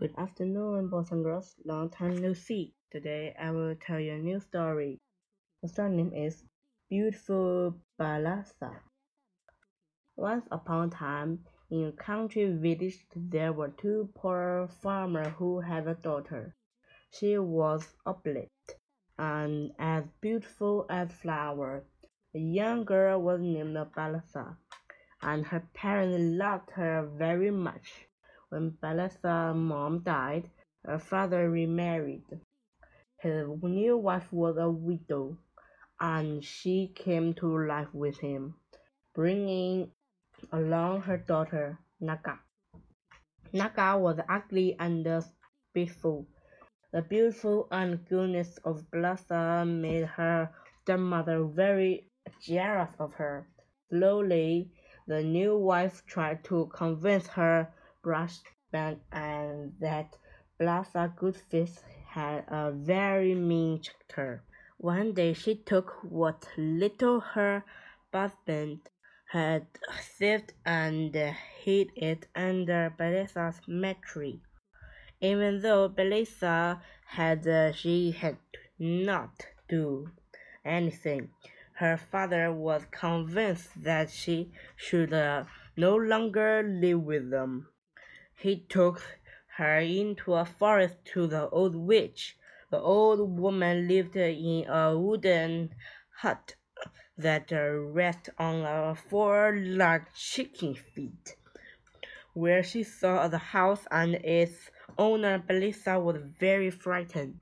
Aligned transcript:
Good 0.00 0.14
afternoon, 0.18 0.88
boys 0.88 1.12
and 1.12 1.22
girls. 1.22 1.54
Long 1.64 1.88
time 1.88 2.16
no 2.16 2.32
see. 2.32 2.74
Today 2.90 3.36
I 3.38 3.50
will 3.52 3.76
tell 3.76 4.00
you 4.00 4.14
a 4.14 4.18
new 4.18 4.40
story. 4.40 4.98
The 5.62 5.68
story 5.68 5.90
name 5.90 6.12
is 6.12 6.42
Beautiful 6.88 7.76
Basilia. 8.00 8.80
Once 10.16 10.48
upon 10.50 10.88
a 10.88 10.90
time, 10.90 11.44
in 11.70 11.84
a 11.84 11.92
country 11.92 12.50
village, 12.52 13.06
there 13.14 13.52
were 13.52 13.68
two 13.68 14.08
poor 14.14 14.68
farmers 14.80 15.34
who 15.38 15.60
had 15.60 15.86
a 15.86 15.94
daughter. 15.94 16.56
She 17.10 17.38
was 17.38 17.86
uplift 18.04 18.76
and 19.18 19.72
as 19.78 20.04
beautiful 20.20 20.86
as 20.90 21.12
flowers. 21.12 21.84
The 22.32 22.40
young 22.40 22.84
girl 22.84 23.22
was 23.22 23.40
named 23.40 23.76
Basilia, 23.76 24.56
and 25.20 25.46
her 25.46 25.68
parents 25.74 26.18
loved 26.18 26.70
her 26.70 27.06
very 27.06 27.50
much. 27.50 28.08
When 28.52 28.76
Basilia's 28.82 29.16
mom 29.56 30.00
died, 30.00 30.50
her 30.84 30.98
father 30.98 31.48
remarried. 31.48 32.26
His 33.18 33.48
new 33.62 33.96
wife 33.96 34.30
was 34.30 34.58
a 34.58 34.68
widow, 34.68 35.38
and 35.98 36.44
she 36.44 36.88
came 36.88 37.32
to 37.36 37.46
live 37.66 37.94
with 37.94 38.18
him, 38.18 38.56
bringing 39.14 39.90
along 40.52 41.00
her 41.00 41.16
daughter, 41.16 41.78
Naga. 41.98 42.40
Naga 43.54 43.96
was 43.96 44.20
ugly 44.28 44.76
and 44.78 45.08
spiteful. 45.70 46.26
The 46.92 47.00
beautiful 47.00 47.68
and 47.70 48.06
goodness 48.06 48.58
of 48.66 48.84
Basilia 48.90 49.64
made 49.66 50.04
her 50.04 50.50
stepmother 50.82 51.42
very 51.44 52.10
jealous 52.42 52.94
of 52.98 53.14
her. 53.14 53.46
Slowly, 53.88 54.70
the 55.06 55.22
new 55.22 55.56
wife 55.56 56.04
tried 56.04 56.44
to 56.44 56.66
convince 56.66 57.28
her 57.28 57.72
husband 58.04 59.00
and 59.12 59.72
that 59.80 60.16
Basilia 60.60 61.14
Goodfist 61.16 61.80
had 62.08 62.44
a 62.48 62.72
very 62.72 63.34
mean 63.34 63.80
character. 64.08 64.42
One 64.78 65.12
day 65.12 65.32
she 65.32 65.54
took 65.54 66.02
what 66.02 66.48
little 66.56 67.20
her 67.20 67.64
husband 68.12 68.80
had 69.30 69.66
saved 70.18 70.52
and 70.66 71.14
hid 71.14 71.90
it 71.96 72.26
under 72.34 72.90
Basilia's 72.90 73.60
mattress. 73.66 74.40
Even 75.20 75.62
though 75.62 75.88
Basilia 75.88 76.80
had 77.06 77.46
uh, 77.46 77.72
she 77.72 78.10
had 78.10 78.36
not 78.78 79.46
do 79.68 80.10
anything, 80.64 81.30
her 81.74 81.96
father 81.96 82.52
was 82.52 82.84
convinced 82.90 83.70
that 83.82 84.10
she 84.10 84.52
should 84.76 85.12
uh, 85.12 85.44
no 85.76 85.96
longer 85.96 86.62
live 86.62 87.00
with 87.00 87.30
them. 87.30 87.68
He 88.42 88.56
took 88.68 89.00
her 89.56 89.78
into 89.78 90.34
a 90.34 90.44
forest 90.44 90.96
to 91.12 91.28
the 91.28 91.48
old 91.50 91.76
witch. 91.76 92.36
The 92.70 92.80
old 92.80 93.38
woman 93.38 93.86
lived 93.86 94.16
in 94.16 94.68
a 94.68 94.98
wooden 94.98 95.72
hut 96.16 96.56
that 97.16 97.52
rested 97.52 98.34
on 98.38 98.96
four 98.96 99.54
large 99.54 100.12
chicken 100.14 100.74
feet. 100.74 101.36
Where 102.32 102.64
she 102.64 102.82
saw 102.82 103.28
the 103.28 103.38
house 103.38 103.86
and 103.92 104.16
its 104.16 104.72
owner, 104.98 105.38
Basilia 105.38 106.02
was 106.02 106.16
very 106.16 106.70
frightened. 106.70 107.38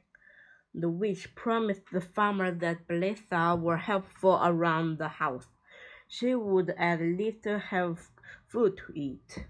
The 0.75 0.91
witch 0.91 1.35
promised 1.35 1.87
the 1.91 2.03
farmer 2.03 2.51
that 2.53 2.87
Basilia 2.87 3.59
would 3.59 3.79
helpful 3.79 4.39
around 4.43 4.99
the 4.99 5.09
house. 5.09 5.49
She 6.09 6.35
would 6.35 6.75
at 6.77 7.01
least 7.01 7.47
have 7.47 8.11
food 8.49 8.77
to 8.77 8.93
eat. 8.95 9.47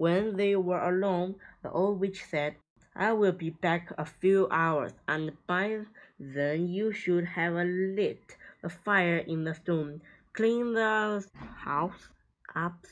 When 0.00 0.38
they 0.38 0.56
were 0.56 0.80
alone, 0.80 1.34
the 1.62 1.70
old 1.70 2.00
witch 2.00 2.24
said, 2.24 2.56
I 2.96 3.12
will 3.12 3.32
be 3.32 3.50
back 3.50 3.92
a 3.98 4.06
few 4.06 4.48
hours, 4.50 4.94
and 5.06 5.36
by 5.46 5.84
then 6.18 6.68
you 6.68 6.90
should 6.90 7.26
have 7.26 7.52
lit 7.52 8.38
the 8.62 8.70
fire 8.70 9.18
in 9.18 9.44
the 9.44 9.54
stone, 9.54 10.00
cleaned 10.32 10.74
the 10.74 11.22
house 11.58 12.08
up, 12.54 12.86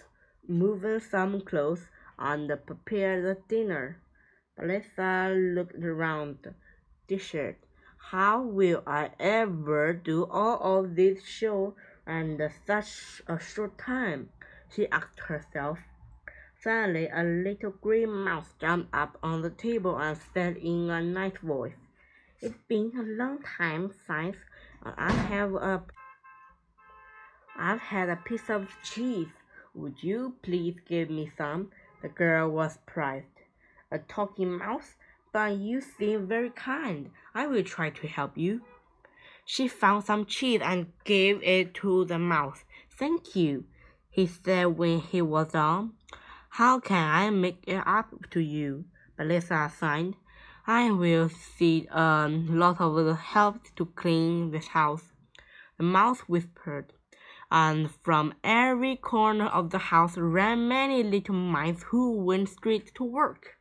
moved 0.46 1.02
some 1.02 1.41
clothes, 1.41 1.88
and 2.19 2.52
prepared 2.66 3.25
the 3.25 3.40
dinner. 3.48 4.02
Basilia 4.58 5.54
looked 5.54 5.82
around, 5.82 6.54
desert. 7.06 7.56
How 8.10 8.42
will 8.42 8.82
I 8.86 9.12
ever 9.19 9.94
do 9.94 10.26
all 10.26 10.60
of 10.60 10.94
this 10.94 11.25
show 11.25 11.75
in 12.06 12.38
such 12.66 13.22
a 13.26 13.38
short 13.38 13.78
time? 13.78 14.28
she 14.69 14.86
asked 14.90 15.20
herself. 15.20 15.78
Suddenly 16.60 17.08
a 17.12 17.22
little 17.22 17.70
green 17.70 18.10
mouse 18.10 18.52
jumped 18.60 18.92
up 18.92 19.16
on 19.22 19.42
the 19.42 19.50
table 19.50 19.96
and 19.96 20.19
said 20.34 20.56
in 20.56 20.91
a 20.91 21.00
nice 21.00 21.38
voice, 21.38 21.76
It's 22.41 22.58
been 22.66 22.91
a 22.98 23.02
long 23.02 23.38
time 23.42 23.92
since 24.06 24.36
I 24.82 25.12
have 25.12 25.54
a 25.54 25.84
I've 27.56 27.78
had 27.78 28.08
a 28.08 28.16
piece 28.16 28.50
of 28.50 28.69
cheese. 28.82 29.28
Would 29.74 30.02
you 30.02 30.34
please 30.42 30.80
give 30.80 31.10
me 31.10 31.30
some? 31.36 31.70
The 32.02 32.08
girl 32.08 32.50
was 32.50 32.72
surprised. 32.72 33.26
A 33.92 33.98
talking 34.00 34.58
mouse? 34.58 34.96
But 35.32 35.58
you 35.58 35.80
seem 35.80 36.26
very 36.26 36.50
kind. 36.50 37.10
I 37.34 37.46
will 37.46 37.62
try 37.62 37.90
to 37.90 38.06
help 38.08 38.36
you. 38.36 38.62
She 39.44 39.69
found 39.69 40.04
some 40.04 40.26
cheese 40.26 40.60
and 40.62 40.92
gave 41.04 41.40
it 41.42 41.75
to 41.75 42.04
the 42.04 42.19
mouse. 42.19 42.64
Thank 42.90 43.36
you, 43.36 43.64
he 44.10 44.26
said 44.26 44.76
when 44.76 45.00
he 45.00 45.22
was 45.22 45.52
done. 45.52 45.92
How 46.50 46.81
can 46.81 47.10
I 47.10 47.31
make 47.31 47.62
it 47.66 47.82
up 47.86 48.31
to 48.31 48.41
you? 48.41 48.86
Basilia 49.19 49.70
sighed. 49.70 50.14
I 50.66 50.91
will 50.91 51.28
see 51.28 51.86
a 51.91 52.00
um, 52.00 52.59
lot 52.59 52.81
of 52.81 53.19
help 53.19 53.62
to 53.76 53.86
clean 53.86 54.50
this 54.50 54.69
house. 54.69 55.12
The 55.78 55.84
mouse 55.84 56.20
whispered, 56.28 56.92
and 57.50 57.91
from 58.03 58.34
every 58.44 58.97
corner 58.97 59.47
of 59.47 59.70
the 59.70 59.78
house 59.78 60.19
ran 60.19 60.69
many 60.69 61.03
little 61.03 61.34
mice 61.34 61.84
who 61.84 62.12
went 62.25 62.48
straight 62.48 62.94
to 62.97 63.04
work. 63.04 63.56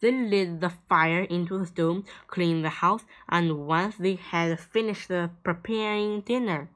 They 0.00 0.10
lit 0.10 0.60
the 0.60 0.70
fire 0.88 1.22
into 1.22 1.58
the 1.58 1.66
stove, 1.66 2.04
cleaned 2.26 2.64
the 2.64 2.70
house, 2.70 3.04
and 3.28 3.66
once 3.66 3.96
they 3.96 4.16
had 4.16 4.58
finished 4.58 5.10
preparing 5.44 6.22
dinner, 6.22 6.70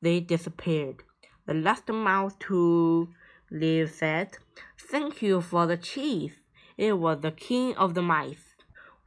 they 0.00 0.20
disappeared. 0.20 1.02
The 1.44 1.52
last 1.52 1.88
mouse 1.88 2.34
to 2.48 3.08
Liv 3.52 3.90
said, 3.90 4.38
Thank 4.78 5.22
you 5.22 5.40
for 5.40 5.66
the 5.66 5.76
cheese. 5.76 6.38
It 6.78 6.98
was 6.98 7.20
the 7.20 7.32
king 7.32 7.74
of 7.74 7.94
the 7.94 8.02
mice. 8.02 8.54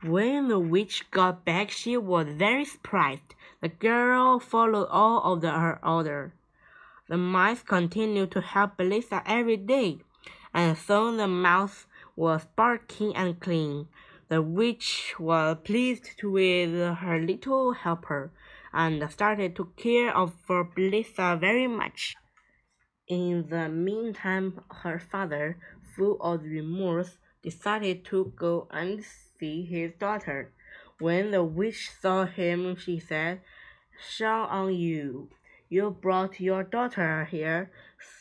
When 0.01 0.49
the 0.49 0.59
witch 0.59 1.09
got 1.11 1.45
back, 1.45 1.71
she 1.71 1.95
was 1.95 2.27
very 2.27 2.65
surprised. 2.65 3.35
The 3.61 3.69
girl 3.69 4.39
followed 4.39 4.89
all 4.89 5.33
of 5.33 5.39
the, 5.39 5.51
her 5.51 5.79
order. 5.81 6.33
The 7.07 7.15
mice 7.15 7.63
continued 7.63 8.31
to 8.31 8.41
help 8.41 8.77
Basilia 8.77 9.23
every 9.25 9.55
day, 9.55 9.99
and 10.53 10.77
soon 10.77 11.15
the 11.15 11.27
mouse 11.27 11.85
was 12.17 12.45
barking 12.57 13.15
and 13.15 13.39
clean. 13.39 13.87
The 14.27 14.41
witch 14.41 15.15
was 15.17 15.57
pleased 15.63 16.21
with 16.21 16.97
her 16.97 17.19
little 17.19 17.71
helper 17.71 18.31
and 18.73 19.09
started 19.09 19.55
to 19.55 19.71
care 19.77 20.13
for 20.45 20.65
Basilia 20.65 21.39
very 21.39 21.67
much. 21.67 22.15
In 23.07 23.49
the 23.49 23.67
meantime, 23.67 24.61
her 24.69 24.97
father, 24.97 25.57
full 25.95 26.21
of 26.21 26.43
remorse, 26.43 27.17
decided 27.41 28.05
to 28.05 28.31
go 28.35 28.67
and 28.71 29.03
see 29.03 29.65
his 29.65 29.91
daughter. 29.99 30.53
When 30.99 31.31
the 31.31 31.43
witch 31.43 31.91
saw 31.91 32.25
him, 32.25 32.77
she 32.77 32.99
said, 32.99 33.41
Shame 34.09 34.47
on 34.49 34.73
you! 34.73 35.29
You 35.67 35.91
brought 35.91 36.39
your 36.39 36.63
daughter 36.63 37.25
here 37.25 37.71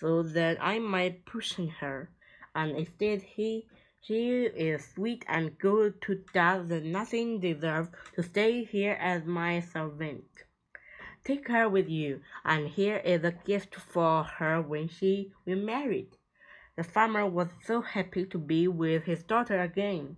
so 0.01 0.23
that 0.23 0.59
I 0.61 0.81
might 0.81 1.27
poison 1.27 1.69
her, 1.69 2.11
and 2.55 2.77
instead 2.77 3.23
he 3.23 3.69
she 4.01 4.47
is 4.47 4.85
sweet 4.85 5.25
and 5.29 5.57
good 5.59 6.03
to 6.03 6.25
does 6.35 6.71
nothing 6.71 7.39
deserves 7.39 7.91
to 8.17 8.23
stay 8.25 8.65
here 8.65 8.97
as 8.99 9.25
my 9.25 9.61
servant. 9.61 10.25
Take 11.25 11.47
her 11.47 11.69
with 11.69 11.89
you, 11.89 12.21
and 12.45 12.67
here 12.67 12.97
is 12.97 13.23
a 13.23 13.31
gift 13.31 13.77
for 13.77 14.25
her 14.25 14.61
when 14.61 14.89
she 14.89 15.33
marry. 15.47 16.09
The 16.75 16.83
farmer 16.83 17.25
was 17.27 17.49
so 17.63 17.81
happy 17.81 18.27
to 18.27 18.39
be 18.39 18.67
with 18.67 19.05
his 19.05 19.23
daughter 19.23 19.61
again, 19.61 20.17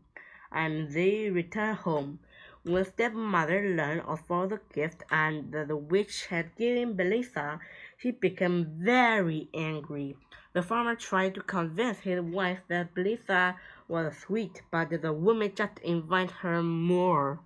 and 0.51 0.93
they 0.93 1.29
returned 1.29 1.79
home. 1.79 2.21
When 2.63 2.87
stepmother 2.87 3.77
learned 3.77 4.01
of 4.03 4.23
all 4.31 4.49
the 4.49 4.61
gift 4.73 5.03
and 5.11 5.53
the 5.53 5.77
witch 5.77 6.27
had 6.27 6.57
given 6.57 6.97
Basilia, 6.97 7.61
she 7.99 8.11
became 8.11 8.79
very 8.79 9.51
angry. 9.53 10.17
The 10.55 10.63
farmer 10.63 10.95
tried 10.95 11.35
to 11.35 11.43
convince 11.43 11.99
his 11.99 12.23
wife 12.23 12.61
that 12.69 12.95
Basilia 12.95 13.57
was 13.89 14.17
sweet, 14.17 14.63
but 14.71 14.89
the 15.03 15.13
woman 15.13 15.53
just 15.55 15.81
invited 15.81 16.31
her 16.37 16.63
more. 16.63 17.41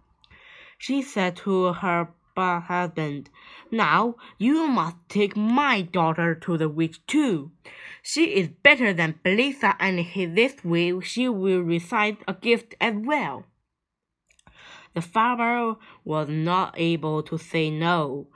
She 0.77 1.03
said 1.03 1.35
to 1.39 1.73
her 1.73 2.11
husband. 2.41 3.31
Now 3.71 4.17
you 4.39 4.67
must 4.67 4.97
take 5.09 5.37
my 5.37 5.83
daughter 5.83 6.35
to 6.35 6.57
the 6.57 6.69
witch 6.69 7.05
too. 7.07 7.51
She 8.03 8.35
is 8.37 8.49
better 8.49 8.93
than 8.93 9.21
Basilia, 9.25 9.77
and 9.79 9.99
this 10.37 10.65
way 10.65 10.99
she 11.01 11.29
will 11.29 11.61
receive 11.61 12.17
a 12.27 12.35
gift 12.35 12.75
as 12.81 12.95
well. 12.97 13.45
The 14.95 15.03
farmer 15.03 15.77
was 16.05 16.29
not 16.29 16.75
able 16.77 17.23
to 17.25 17.37
say 17.39 17.71
no, 17.71 18.29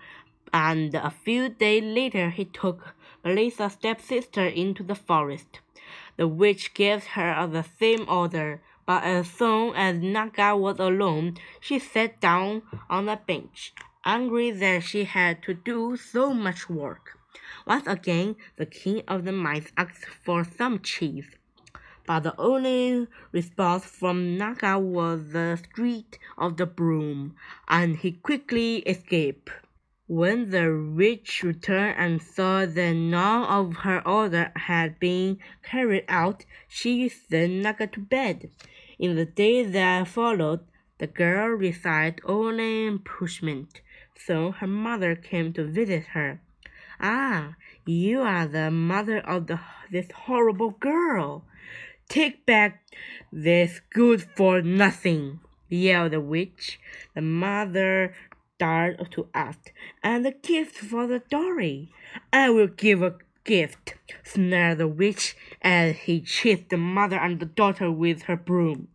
and 0.53 0.95
a 0.95 1.11
few 1.11 1.49
days 1.49 1.83
later 1.83 2.31
he 2.31 2.45
took 2.45 2.95
Basilia's 3.25 3.73
stepsister 3.73 4.47
into 4.47 4.83
the 4.83 4.95
forest. 4.95 5.61
The 6.17 6.29
witch 6.29 6.75
gave 6.75 7.05
her 7.17 7.47
the 7.47 7.65
same 7.79 8.07
order, 8.09 8.63
but 8.85 9.03
as 9.05 9.31
soon 9.31 9.75
as 9.75 9.97
Naga 9.97 10.55
was 10.57 10.79
alone, 10.79 11.39
she 11.61 11.79
sat 11.79 12.21
down 12.21 12.63
on 12.91 13.09
a 13.09 13.17
bench, 13.17 13.73
angry 14.05 14.51
that 14.51 14.83
she 14.83 15.05
had 15.05 15.43
to 15.43 15.55
do 15.55 15.97
so 15.97 16.35
much 16.35 16.69
work. 16.69 17.19
Once 17.67 17.87
again, 17.87 18.37
the 18.57 18.67
king 18.67 19.03
of 19.07 19.25
the 19.25 19.33
mice 19.33 19.71
asked 19.77 20.05
for 20.07 20.45
some 20.45 20.81
cheese, 20.81 21.37
but 22.07 22.21
the 22.21 22.35
only 22.41 23.07
response 23.31 23.85
from 23.85 24.37
Naga 24.37 24.79
was 24.79 25.33
the 25.33 25.57
streak 25.63 26.19
of 26.37 26.57
the 26.57 26.67
broom, 26.67 27.37
and 27.69 27.97
he 27.97 28.13
quickly 28.13 28.79
escaped. 28.79 29.51
When 30.09 30.51
the 30.51 30.93
witch 30.95 31.43
returned 31.43 31.97
and 31.97 32.21
saw 32.21 32.67
that 32.67 32.93
none 32.93 33.45
of 33.45 33.77
her 33.79 34.07
order 34.07 34.53
had 34.57 34.99
been 34.99 35.39
carried 35.63 36.05
out, 36.09 36.45
she 36.69 37.09
sent 37.09 37.53
Naga 37.63 37.87
to 37.87 38.01
bed. 38.01 38.51
In 38.99 39.15
the 39.17 39.25
days 39.25 39.73
that 39.73 40.09
followed, 40.09 40.61
the 40.99 41.07
girl 41.07 41.49
received 41.49 42.21
only 42.25 42.99
punishment. 42.99 43.81
So 44.17 44.53
her 44.53 44.67
mother 44.67 45.15
came 45.17 45.53
to 45.55 45.65
visit 45.65 46.07
her. 46.13 46.41
Ah, 47.01 47.57
you 47.85 48.21
are 48.21 48.47
the 48.47 48.71
mother 48.71 49.19
of 49.19 49.47
the, 49.49 49.59
this 49.91 50.11
horrible 50.13 50.71
girl. 50.71 51.45
Take 52.09 52.47
back 52.47 52.85
this 53.33 53.81
good 53.91 54.23
for 54.23 54.63
nothing, 54.63 55.41
yelled 55.69 56.13
the 56.13 56.21
witch. 56.21 56.79
The 57.15 57.23
mother 57.23 58.15
dared 58.59 59.11
to 59.11 59.29
ask, 59.35 59.73
and 60.03 60.25
a 60.27 60.31
gift 60.31 60.77
for 60.77 61.07
the 61.07 61.19
dory. 61.19 61.91
I 62.33 62.51
will 62.51 62.69
give 62.69 63.03
a 63.03 63.17
gift, 63.45 63.95
snarled 64.23 64.79
the 64.79 64.89
witch 64.89 65.37
as 65.63 65.97
he 65.97 66.21
chased 66.21 66.69
the 66.69 66.77
mother 66.77 67.17
and 67.17 67.41
the 67.41 67.47
daughter 67.47 67.91
with 67.91 68.23
her 68.23 68.37
broom. 68.37 68.89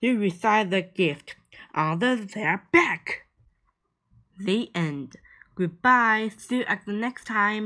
You 0.00 0.18
receive 0.18 0.70
the 0.70 0.82
gift 0.82 1.36
under 1.74 2.16
their 2.16 2.66
back. 2.72 3.26
The 4.44 4.70
end. 4.74 5.16
Goodbye. 5.54 6.30
See 6.36 6.58
you 6.58 6.64
at 6.64 6.80
the 6.86 6.92
next 6.92 7.24
time. 7.24 7.60